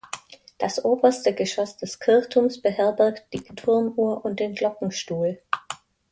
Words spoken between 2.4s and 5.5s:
beherbergt die Turmuhr und den Glockenstuhl.